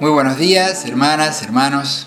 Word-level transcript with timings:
Muy 0.00 0.10
buenos 0.10 0.38
días, 0.38 0.84
hermanas, 0.84 1.42
hermanos. 1.42 2.06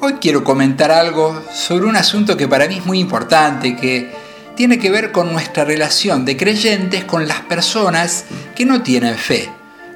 Hoy 0.00 0.14
quiero 0.14 0.42
comentar 0.42 0.90
algo 0.90 1.40
sobre 1.54 1.86
un 1.86 1.94
asunto 1.94 2.36
que 2.36 2.48
para 2.48 2.66
mí 2.66 2.78
es 2.78 2.86
muy 2.86 2.98
importante, 2.98 3.76
que 3.76 4.10
tiene 4.56 4.80
que 4.80 4.90
ver 4.90 5.12
con 5.12 5.32
nuestra 5.32 5.64
relación 5.64 6.24
de 6.24 6.36
creyentes 6.36 7.04
con 7.04 7.28
las 7.28 7.42
personas 7.42 8.24
que 8.56 8.64
no 8.64 8.82
tienen 8.82 9.16
fe, 9.16 9.48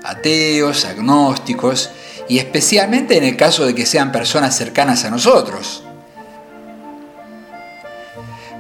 ateos, 0.05 0.85
agnósticos, 0.85 1.91
y 2.29 2.39
especialmente 2.39 3.19
en 3.19 3.25
el 3.25 3.37
caso 3.37 3.67
de 3.67 3.75
que 3.75 3.85
sean 3.85 4.13
personas 4.13 4.57
cercanas 4.57 5.05
a 5.05 5.11
nosotros. 5.11 5.86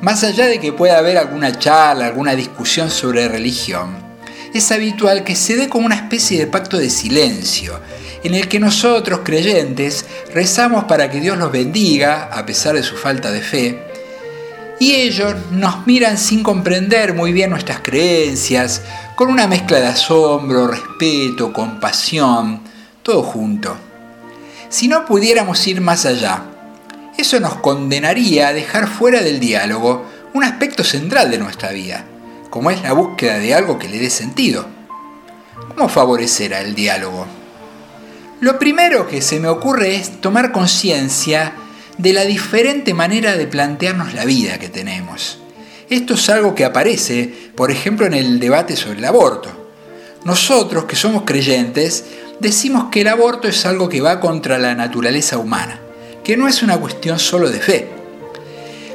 Más 0.06 0.22
allá 0.22 0.46
de 0.46 0.60
que 0.60 0.72
pueda 0.72 0.98
haber 0.98 1.18
alguna 1.18 1.58
charla, 1.58 2.06
alguna 2.06 2.36
discusión 2.36 2.90
sobre 2.90 3.26
religión, 3.26 3.96
es 4.54 4.70
habitual 4.70 5.24
que 5.24 5.34
se 5.34 5.56
dé 5.56 5.68
como 5.68 5.84
una 5.84 5.96
especie 5.96 6.38
de 6.38 6.46
pacto 6.46 6.78
de 6.78 6.90
silencio, 6.90 7.80
en 8.22 8.34
el 8.34 8.46
que 8.46 8.60
nosotros, 8.60 9.22
creyentes, 9.24 10.04
rezamos 10.32 10.84
para 10.84 11.10
que 11.10 11.20
Dios 11.20 11.36
los 11.36 11.50
bendiga, 11.50 12.28
a 12.32 12.46
pesar 12.46 12.76
de 12.76 12.84
su 12.84 12.94
falta 12.94 13.32
de 13.32 13.40
fe, 13.40 13.82
y 14.78 14.94
ellos 14.94 15.34
nos 15.50 15.84
miran 15.88 16.18
sin 16.18 16.44
comprender 16.44 17.12
muy 17.12 17.32
bien 17.32 17.50
nuestras 17.50 17.80
creencias, 17.80 18.82
con 19.16 19.28
una 19.28 19.48
mezcla 19.48 19.80
de 19.80 19.88
asombro, 19.88 20.68
respeto, 20.68 21.52
compasión, 21.52 22.60
todo 23.02 23.24
junto. 23.24 23.76
Si 24.68 24.86
no 24.86 25.04
pudiéramos 25.04 25.66
ir 25.66 25.80
más 25.80 26.06
allá, 26.06 26.44
eso 27.16 27.40
nos 27.40 27.56
condenaría 27.56 28.48
a 28.48 28.52
dejar 28.52 28.88
fuera 28.88 29.22
del 29.22 29.40
diálogo 29.40 30.04
un 30.34 30.44
aspecto 30.44 30.84
central 30.84 31.30
de 31.30 31.38
nuestra 31.38 31.72
vida, 31.72 32.04
como 32.50 32.70
es 32.70 32.82
la 32.82 32.92
búsqueda 32.92 33.38
de 33.38 33.54
algo 33.54 33.78
que 33.78 33.88
le 33.88 33.98
dé 33.98 34.10
sentido. 34.10 34.66
¿Cómo 35.74 35.88
favorecerá 35.88 36.60
el 36.60 36.74
diálogo? 36.74 37.26
Lo 38.40 38.58
primero 38.58 39.08
que 39.08 39.22
se 39.22 39.40
me 39.40 39.48
ocurre 39.48 39.96
es 39.96 40.20
tomar 40.20 40.52
conciencia 40.52 41.54
de 41.96 42.12
la 42.12 42.24
diferente 42.26 42.92
manera 42.92 43.36
de 43.36 43.46
plantearnos 43.46 44.12
la 44.12 44.26
vida 44.26 44.58
que 44.58 44.68
tenemos. 44.68 45.38
Esto 45.88 46.14
es 46.14 46.28
algo 46.28 46.54
que 46.54 46.66
aparece, 46.66 47.32
por 47.54 47.70
ejemplo, 47.70 48.04
en 48.04 48.12
el 48.12 48.38
debate 48.38 48.76
sobre 48.76 48.98
el 48.98 49.04
aborto. 49.06 49.70
Nosotros, 50.24 50.84
que 50.84 50.96
somos 50.96 51.22
creyentes, 51.22 52.04
decimos 52.40 52.88
que 52.90 53.00
el 53.00 53.08
aborto 53.08 53.48
es 53.48 53.64
algo 53.64 53.88
que 53.88 54.02
va 54.02 54.20
contra 54.20 54.58
la 54.58 54.74
naturaleza 54.74 55.38
humana 55.38 55.80
que 56.26 56.36
no 56.36 56.48
es 56.48 56.64
una 56.64 56.76
cuestión 56.76 57.20
solo 57.20 57.48
de 57.48 57.60
fe. 57.60 57.88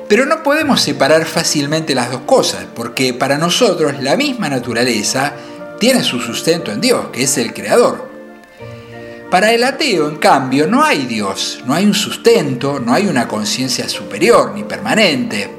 Pero 0.09 0.25
no 0.25 0.43
podemos 0.43 0.81
separar 0.81 1.25
fácilmente 1.25 1.95
las 1.95 2.11
dos 2.11 2.23
cosas, 2.25 2.65
porque 2.75 3.13
para 3.13 3.37
nosotros 3.37 4.03
la 4.03 4.17
misma 4.17 4.49
naturaleza 4.49 5.31
tiene 5.79 6.03
su 6.03 6.19
sustento 6.19 6.73
en 6.73 6.81
Dios, 6.81 7.05
que 7.13 7.23
es 7.23 7.37
el 7.37 7.53
Creador. 7.53 8.11
Para 9.29 9.53
el 9.53 9.63
ateo, 9.63 10.09
en 10.09 10.17
cambio, 10.17 10.67
no 10.67 10.83
hay 10.83 11.05
Dios, 11.05 11.63
no 11.65 11.73
hay 11.73 11.85
un 11.85 11.93
sustento, 11.93 12.81
no 12.81 12.93
hay 12.93 13.07
una 13.07 13.29
conciencia 13.29 13.87
superior 13.87 14.51
ni 14.53 14.65
permanente. 14.65 15.49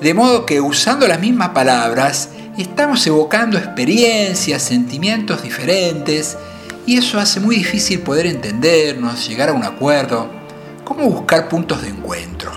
De 0.00 0.14
modo 0.14 0.46
que 0.46 0.58
usando 0.62 1.06
las 1.06 1.20
mismas 1.20 1.50
palabras, 1.50 2.30
estamos 2.56 3.06
evocando 3.06 3.58
experiencias, 3.58 4.62
sentimientos 4.62 5.42
diferentes, 5.42 6.38
y 6.86 6.96
eso 6.96 7.20
hace 7.20 7.40
muy 7.40 7.56
difícil 7.56 8.00
poder 8.00 8.24
entendernos, 8.24 9.28
llegar 9.28 9.50
a 9.50 9.52
un 9.52 9.64
acuerdo. 9.64 10.43
¿Cómo 10.84 11.08
buscar 11.08 11.48
puntos 11.48 11.80
de 11.80 11.88
encuentro? 11.88 12.52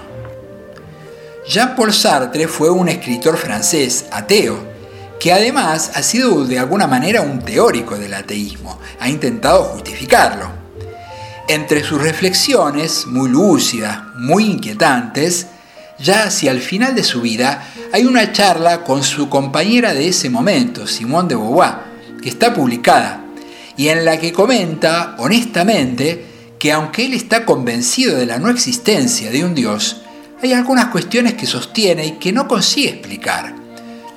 Jean-Paul 1.48 1.94
Sartre 1.94 2.50
fue 2.50 2.70
un 2.70 2.90
escritor 2.90 3.38
francés 3.38 4.06
ateo, 4.12 4.60
que 5.18 5.32
además 5.32 5.92
ha 5.96 6.04
sido 6.04 6.46
de 6.46 6.60
alguna 6.60 6.88
manera 6.88 7.22
un 7.22 7.40
teórico 7.40 7.98
del 7.98 8.14
ateísmo, 8.14 8.80
ha 9.00 9.08
intentado 9.08 9.64
justificarlo. 9.64 10.50
Entre 11.48 11.86
sus 11.86 12.02
reflexiones, 12.02 13.08
muy 13.08 13.30
lúcidas, 13.30 14.00
muy 14.18 14.44
inquietantes, 14.44 15.48
ya 15.98 16.24
hacia 16.24 16.52
el 16.52 16.60
final 16.60 16.96
de 16.96 17.06
su 17.06 17.22
vida, 17.22 17.64
hay 17.94 18.04
una 18.04 18.34
charla 18.34 18.84
con 18.84 19.04
su 19.04 19.30
compañera 19.30 19.94
de 19.94 20.10
ese 20.10 20.30
momento, 20.30 20.86
Simone 20.86 21.30
de 21.30 21.36
Beauvoir, 21.36 21.76
que 22.22 22.28
está 22.28 22.54
publicada, 22.54 23.22
y 23.78 23.88
en 23.88 24.04
la 24.04 24.20
que 24.20 24.34
comenta 24.34 25.16
honestamente 25.18 26.37
que 26.60 26.72
aunque 26.72 27.06
él 27.06 27.14
está 27.14 27.46
convencido 27.46 28.18
de 28.18 28.26
la 28.26 28.40
no 28.40 28.50
existencia 28.50 29.32
de 29.32 29.44
un 29.44 29.54
Dios, 29.54 29.98
hay 30.42 30.54
algunas 30.54 30.88
cuestiones 30.88 31.34
que 31.34 31.46
sostiene 31.46 32.06
y 32.06 32.12
que 32.14 32.32
no 32.32 32.48
consigue 32.48 32.90
explicar. 32.90 33.56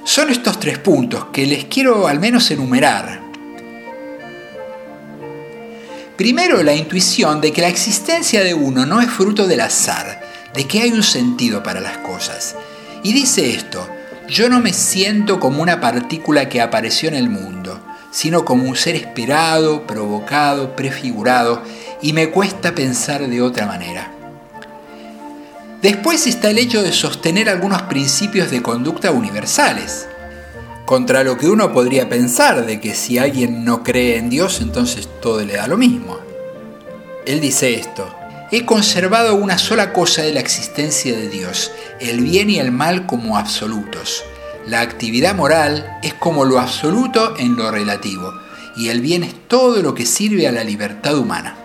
Son 0.05 0.31
estos 0.31 0.59
tres 0.59 0.79
puntos 0.79 1.27
que 1.33 1.47
les 1.47 1.65
quiero 1.67 2.07
al 2.07 2.21
menos 2.21 2.51
enumerar. 2.51 3.21
Primero, 6.17 6.63
la 6.63 6.75
intuición 6.75 7.41
de 7.41 7.53
que 7.53 7.63
la 7.63 7.69
existencia 7.69 8.45
de 8.45 8.53
uno 8.53 8.85
no 8.85 9.01
es 9.01 9.11
fruto 9.11 9.47
del 9.47 9.61
azar, 9.61 10.21
de 10.55 10.67
que 10.67 10.83
hay 10.83 10.93
un 10.93 11.03
sentido 11.03 11.63
para 11.63 11.81
las 11.81 11.99
cosas. 11.99 12.57
Y 13.03 13.15
dice 13.15 13.51
esto, 13.55 13.89
yo 14.29 14.49
no 14.49 14.61
me 14.61 14.73
siento 14.73 15.41
como 15.41 15.63
una 15.63 15.81
partícula 15.81 16.49
que 16.49 16.61
apareció 16.61 17.09
en 17.09 17.15
el 17.15 17.31
mundo, 17.31 17.81
sino 18.11 18.45
como 18.45 18.65
un 18.65 18.77
ser 18.77 18.97
esperado, 18.97 19.87
provocado, 19.87 20.77
prefigurado, 20.77 21.63
y 22.03 22.13
me 22.13 22.31
cuesta 22.31 22.75
pensar 22.75 23.27
de 23.27 23.43
otra 23.43 23.67
manera. 23.67 24.13
Después 25.83 26.27
está 26.27 26.51
el 26.51 26.59
hecho 26.59 26.83
de 26.83 26.93
sostener 26.93 27.49
algunos 27.49 27.83
principios 27.83 28.51
de 28.51 28.63
conducta 28.63 29.11
universales, 29.13 30.07
contra 30.85 31.23
lo 31.23 31.39
que 31.39 31.49
uno 31.49 31.73
podría 31.73 32.09
pensar 32.09 32.67
de 32.67 32.81
que 32.81 32.95
si 32.95 33.17
alguien 33.17 33.65
no 33.65 33.83
cree 33.83 34.17
en 34.19 34.29
Dios, 34.29 34.61
entonces 34.61 35.09
todo 35.23 35.41
le 35.45 35.55
da 35.55 35.69
lo 35.69 35.77
mismo. 35.77 36.19
Él 37.27 37.41
dice 37.41 37.75
esto, 37.75 38.13
he 38.51 38.67
conservado 38.67 39.37
una 39.37 39.57
sola 39.57 39.93
cosa 39.93 40.23
de 40.23 40.35
la 40.35 40.41
existencia 40.41 41.17
de 41.17 41.29
Dios, 41.29 41.71
el 42.01 42.21
bien 42.21 42.51
y 42.51 42.59
el 42.59 42.73
mal 42.73 43.07
como 43.07 43.39
absolutos. 43.39 44.25
La 44.67 44.81
actividad 44.81 45.35
moral 45.35 45.99
es 46.03 46.13
como 46.15 46.45
lo 46.45 46.59
absoluto 46.59 47.37
en 47.39 47.57
lo 47.57 47.71
relativo, 47.71 48.35
y 48.77 48.89
el 48.89 49.01
bien 49.01 49.23
es 49.23 49.35
todo 49.49 49.81
lo 49.83 49.95
que 49.95 50.05
sirve 50.05 50.49
a 50.49 50.53
la 50.53 50.65
libertad 50.65 51.17
humana. 51.17 51.60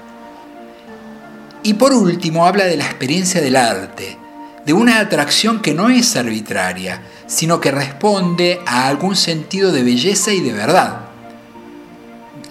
Y 1.65 1.73
por 1.73 1.93
último 1.93 2.45
habla 2.45 2.65
de 2.65 2.77
la 2.77 2.85
experiencia 2.85 3.41
del 3.41 3.55
arte, 3.55 4.19
de 4.67 4.73
una 4.73 4.99
atracción 4.99 5.63
que 5.63 5.73
no 5.73 5.89
es 5.89 6.15
arbitraria, 6.15 7.01
sino 7.25 7.59
que 7.59 7.71
responde 7.71 8.59
a 8.67 8.87
algún 8.87 9.15
sentido 9.15 9.71
de 9.71 9.81
belleza 9.81 10.31
y 10.31 10.41
de 10.41 10.53
verdad. 10.53 11.07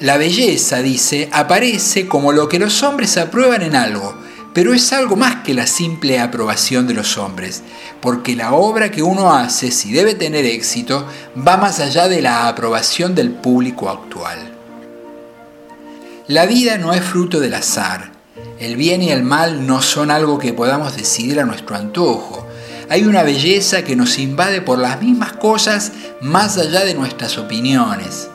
La 0.00 0.16
belleza, 0.16 0.82
dice, 0.82 1.28
aparece 1.30 2.08
como 2.08 2.32
lo 2.32 2.48
que 2.48 2.58
los 2.58 2.82
hombres 2.82 3.16
aprueban 3.16 3.62
en 3.62 3.76
algo, 3.76 4.16
pero 4.52 4.75
es 4.75 4.92
algo 4.92 5.14
más 5.14 5.44
que 5.44 5.54
la 5.54 5.69
simple 5.69 6.19
aprobación 6.19 6.88
de 6.88 6.94
los 6.94 7.16
hombres, 7.16 7.62
porque 8.00 8.34
la 8.34 8.52
obra 8.54 8.91
que 8.91 9.04
uno 9.04 9.32
hace, 9.32 9.70
si 9.70 9.92
debe 9.92 10.16
tener 10.16 10.44
éxito, 10.44 11.06
va 11.36 11.56
más 11.56 11.78
allá 11.78 12.08
de 12.08 12.20
la 12.20 12.48
aprobación 12.48 13.14
del 13.14 13.31
público 13.31 13.88
actual. 13.88 14.38
La 16.26 16.46
vida 16.46 16.78
no 16.78 16.92
es 16.92 17.04
fruto 17.04 17.38
del 17.38 17.54
azar, 17.54 18.13
el 18.59 18.77
bien 18.77 19.03
y 19.03 19.11
el 19.11 19.22
mal 19.22 19.67
no 19.67 19.81
son 19.81 20.11
algo 20.11 20.39
que 20.39 20.53
podamos 20.53 20.97
decidir 20.97 21.39
a 21.41 21.45
nuestro 21.45 21.77
antojo. 21.77 22.47
Hay 22.89 23.05
una 23.05 23.22
belleza 23.22 23.83
que 23.84 23.97
nos 23.97 24.19
invade 24.19 24.61
por 24.61 24.78
las 24.78 25.00
mismas 25.00 25.33
cosas 25.34 25.93
más 26.21 26.59
allá 26.59 26.84
de 26.84 26.94
nuestras 26.94 27.39
opiniones. 27.39 28.28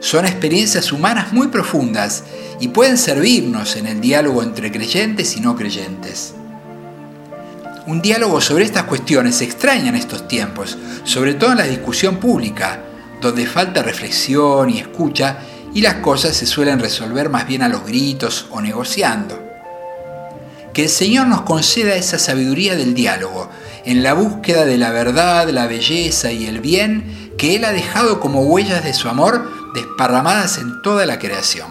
Son 0.00 0.26
experiencias 0.26 0.90
humanas 0.90 1.32
muy 1.32 1.48
profundas 1.48 2.24
y 2.58 2.68
pueden 2.68 2.98
servirnos 2.98 3.76
en 3.76 3.86
el 3.86 4.00
diálogo 4.00 4.42
entre 4.42 4.72
creyentes 4.72 5.36
y 5.36 5.40
no 5.40 5.54
creyentes. 5.54 6.34
Un 7.86 8.02
diálogo 8.02 8.40
sobre 8.40 8.64
estas 8.64 8.84
cuestiones 8.84 9.36
se 9.36 9.44
extraña 9.44 9.88
en 9.88 9.96
estos 9.96 10.26
tiempos, 10.26 10.76
sobre 11.04 11.34
todo 11.34 11.52
en 11.52 11.58
la 11.58 11.64
discusión 11.64 12.16
pública, 12.16 12.80
donde 13.20 13.46
falta 13.46 13.82
reflexión 13.82 14.70
y 14.70 14.78
escucha 14.78 15.38
y 15.74 15.80
las 15.80 15.94
cosas 15.96 16.36
se 16.36 16.46
suelen 16.46 16.80
resolver 16.80 17.28
más 17.30 17.46
bien 17.46 17.62
a 17.62 17.68
los 17.68 17.84
gritos 17.84 18.46
o 18.50 18.60
negociando. 18.60 19.42
Que 20.72 20.84
el 20.84 20.88
Señor 20.88 21.26
nos 21.26 21.42
conceda 21.42 21.94
esa 21.96 22.18
sabiduría 22.18 22.76
del 22.76 22.94
diálogo, 22.94 23.50
en 23.84 24.02
la 24.02 24.14
búsqueda 24.14 24.64
de 24.64 24.78
la 24.78 24.90
verdad, 24.90 25.48
la 25.50 25.66
belleza 25.66 26.32
y 26.32 26.46
el 26.46 26.60
bien 26.60 27.32
que 27.36 27.56
Él 27.56 27.64
ha 27.64 27.72
dejado 27.72 28.20
como 28.20 28.42
huellas 28.42 28.84
de 28.84 28.94
su 28.94 29.08
amor 29.08 29.50
desparramadas 29.74 30.58
en 30.58 30.80
toda 30.82 31.06
la 31.06 31.18
creación. 31.18 31.66